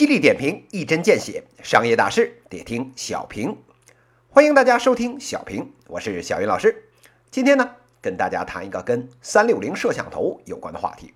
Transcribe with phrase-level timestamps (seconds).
[0.00, 3.54] 犀利点评，一针见血，商业大事得听小平。
[4.30, 6.88] 欢迎大家收听小平，我是小云老师。
[7.30, 11.12] 今天呢，跟大家谈一个跟三六零摄像头有关的话题。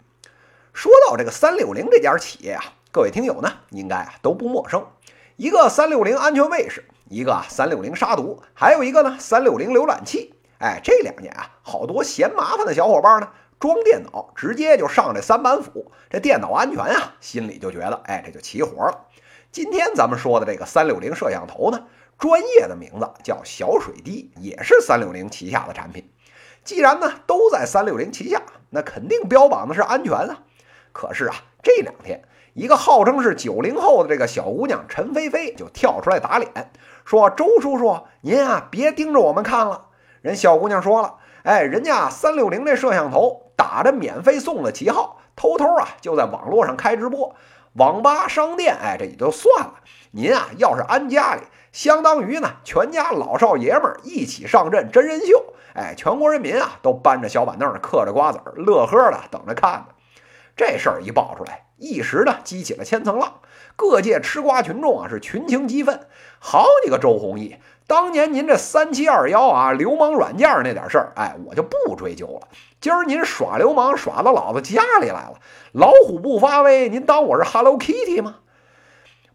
[0.75, 2.62] 说到这个三六零这家企业啊，
[2.93, 4.87] 各位听友呢，应该啊都不陌生。
[5.37, 10.35] 一个三六零安全卫士，一个三六零杀毒，还有一个呢三六零浏览器。
[10.59, 13.30] 哎，这两年啊，好多嫌麻烦的小伙伴呢。
[13.64, 19.06] 装电脑直接就上这三板斧，这电脑安全啊，心里就觉得，哎，这就齐活了。
[19.50, 21.87] 今天咱们说的这个三六零摄像头呢，
[22.18, 26.10] 专业的名字叫小水滴，也是三六零旗下的产品。
[26.62, 30.42] 既然呢都在三六零旗下，那肯定标榜的是安全啊。
[30.92, 36.70] 可是啊，这两天一个号称是九零后的这个小姑娘陈菲菲就跳出来打脸，
[37.06, 39.87] 说：“周叔叔，您啊别盯着我们看了。”
[40.20, 47.35] 人小姑娘说了：“哎，人家三六零这摄像头。”打着免费送的旗号，偷偷啊就在网络上开直播，
[47.74, 49.74] 网吧、商店，哎，这也就算了。
[50.13, 59.87] 您啊，要是安家里，相当于呢全家老少爷们儿一起上阵真人秀，哎，全国人民啊都搬着小板凳嗑着瓜子儿，乐呵的等着看呢。
[60.57, 63.41] 这事儿一爆出来，一时呢激起了千层浪，
[63.74, 66.06] 各界吃瓜群众啊是群情激愤。
[66.39, 67.59] 好你个周鸿祎！
[67.87, 72.49] 当年您这三七二幺啊，流氓软件那点事儿，哎，我就不追究了。
[72.81, 75.34] 今儿您耍流氓耍到老子家里来了，
[75.72, 78.37] 老虎不发威，您当我是 Hello Kitty 吗？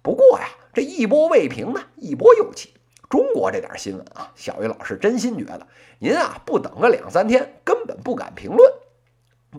[0.01, 2.73] 不过呀，这一波未平呢，一波又起。
[3.09, 5.67] 中国这点新闻啊，小鱼老师真心觉得，
[5.99, 8.71] 您啊不等个两三天，根本不敢评论。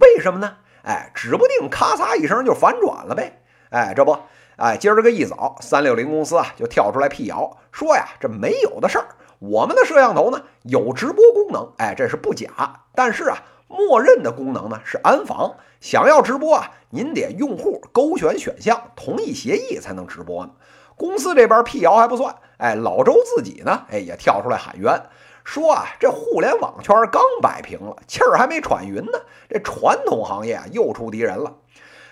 [0.00, 0.56] 为什么呢？
[0.82, 3.42] 哎，指不定咔嚓一声就反转了呗。
[3.70, 4.16] 哎，这不。
[4.60, 9.06] 哎，今儿个一早，三六零公司啊就跳出来辟谣，说呀这没有的事儿，
[9.38, 12.82] 我们的摄像头呢有直播功能，哎，这是不假。
[12.94, 20.50] 但是啊，默认的功能呢是安防，想要直播啊，您得用户勾选选项同意协议才能直播呢。
[20.94, 25.02] 公司这边辟谣还不算，哎，老周自己呢，哎也跳出来喊冤，
[25.42, 29.18] 说啊这互联网圈刚摆平了，气儿还没喘匀呢，
[29.48, 31.54] 这传统行业啊又出敌人了。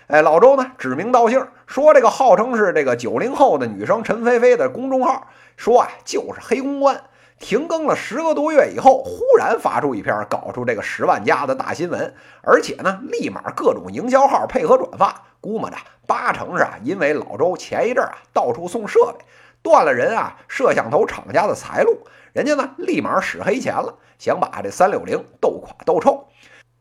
[0.09, 0.71] 哎，老周呢？
[0.79, 7.03] 指名道姓说，这个号称是这个九零后的女生陈菲菲的公众号，说啊，就是黑公关。
[7.37, 15.77] 停更了十个多月以后，忽然发出一篇，搞出这个十万加的大新闻，而且呢，立马各种营销号配合转发，估摸着
[16.07, 19.23] 八成是啊，因为老周前一阵啊到处送设备，
[19.61, 21.99] 断了人啊摄像头厂家的财路，
[22.33, 26.25] 人家呢立马使黑钱了，想把这三六零斗垮斗臭。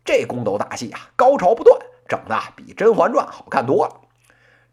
[0.02, 1.78] 这宫斗大戏啊，高潮不断。
[2.08, 3.94] 整的比《甄嬛传》好看多了。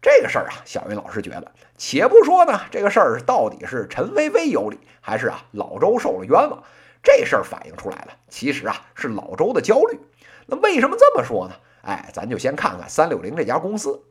[0.00, 6.62] 这个事儿啊，小云老师觉得，且不说呢，这个事儿到底是陈薇薇有理，还是啊老周受了冤枉？
[7.02, 10.00] 这事儿反映出来了，其实啊是老周的焦虑。
[10.46, 11.54] 那为什么这么说呢？
[11.82, 14.02] 哎，咱就先看看三六零这家公司。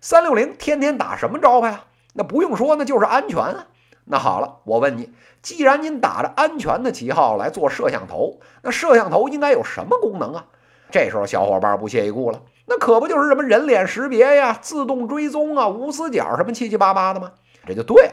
[0.00, 1.84] 三六零天天打什么招牌啊？
[2.14, 3.66] 那不用说，那就是安全啊。
[4.04, 5.12] 那好了，我问你，
[5.42, 10.46] 既然您打着安全的旗号来做摄像头，那摄像头应该有什么功能啊？
[10.90, 12.42] 这时候小伙伴不屑一顾了。
[12.68, 17.32] 那可不就是什么人脸识别呀、自动追踪啊、无死角什么七七八八的吗？
[17.66, 18.12] 这就对了。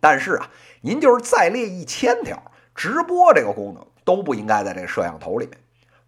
[0.00, 0.48] 但是啊，
[0.82, 2.40] 您就是再列一千条，
[2.74, 5.58] 直播这个功能都不应该在这摄像头里面。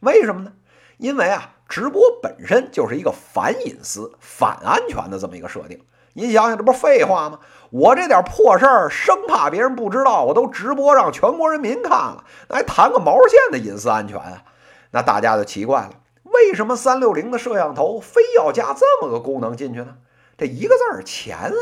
[0.01, 0.53] 为什么呢？
[0.99, 5.81] 因为啊，直播本身就是一个反隐私、反安全的这么一个设定。
[6.13, 7.41] 您想想，这不废话吗？
[7.71, 14.43] 我这点破事儿，生怕别人不知道，我都直播让全国人民看了，那还谈个毛线的隐私安全啊？
[14.91, 15.91] 那大家就奇怪了。
[16.39, 19.97] 为什么三六零的摄像头非要加这么个功能进去呢？
[20.37, 21.55] 这一个字儿钱啊！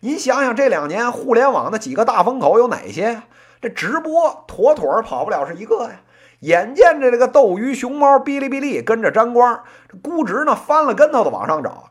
[0.00, 3.22] 您想想，这两年互联网的几个大风口有哪些？
[3.60, 6.00] 这直播妥妥跑不了是一个呀！
[6.40, 11.84] 眼见着这个斗鱼、熊猫、哔哩哔哩跟着沾光，这估值呢翻了跟头的往上涨，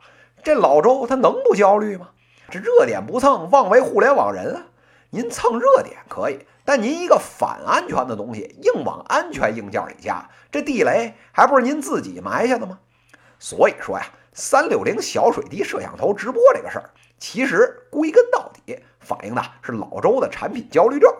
[0.44, 2.10] 这老周他能不焦虑吗？
[2.50, 4.62] 这热点不蹭，妄为互联网人啊！
[5.14, 6.40] 您蹭热点可以。
[6.66, 12.80] 但您一个反安全的东西硬往安全硬件里加，这地雷还不是您自己埋下的吗？
[13.38, 16.90] 所以说呀，三六零小水滴摄像头直播这个事儿，
[17.20, 21.14] 其实归根到底反映的是老周的产品焦虑症。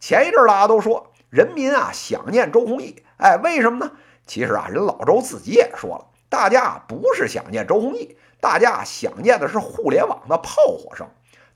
[0.00, 3.92] 前一阵大家都说人民啊想念周鸿祎，哎，为什么呢？
[4.26, 11.06] 其实啊，人老周自己也说了，大家不是想念周鸿祎，大家想念的是互联网的炮火声。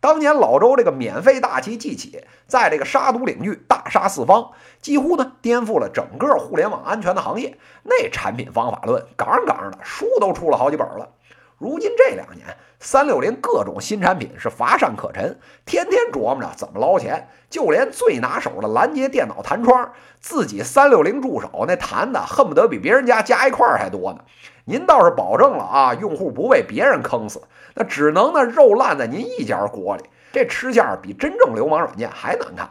[0.00, 4.50] 当年老周这个免费大旗记起，在这个杀毒领域大杀四方，
[4.80, 7.58] 几乎呢颠覆了整个互联网安全的行业。
[7.82, 11.08] 那产品方法论杠杠的，书都出了好几本了。
[11.58, 12.46] 如今这两年，
[12.78, 17.28] 三六零各种新产品是乏善可陈，天天琢磨着怎么捞钱。
[17.48, 24.18] 就连最拿手的拦截电脑弹窗，自己三六零助手那弹的恨不得比别人家加一块还多呢。
[24.64, 27.40] 您倒是保证了啊，用户不被别人坑死，
[27.74, 32.68] 那只能呢肉烂在您一家锅里，这吃相比真正流氓软件还难看。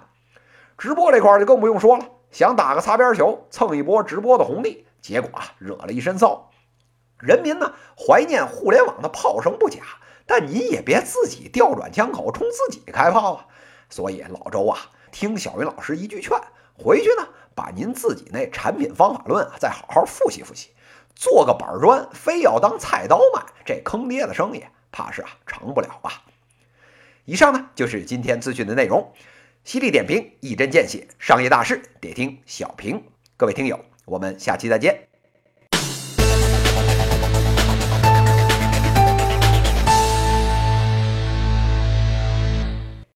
[0.78, 6.52] 直播这块就更不用说了，想打个擦边球，蹭一波直播的红利，结果啊惹了一身骚。
[7.20, 9.80] 人民呢怀念互联网的炮声不假，
[10.26, 13.48] 但你也别自己调转枪口冲自己开炮啊！
[13.90, 14.78] 所以老周啊，
[15.12, 16.38] 听小云老师一句劝，
[16.78, 20.72] 回去呢把您自己那产品方法论啊再好好复习复习，
[21.16, 26.24] 做个板砖非要当菜刀卖，这坑爹的生意怕是啊成不了吧？
[27.26, 29.14] 以上呢就是今天资讯的内容，
[29.64, 33.04] 犀利点评，一针见血，商业大事得听小平。
[33.38, 35.15] 各位听友，我们下期再见。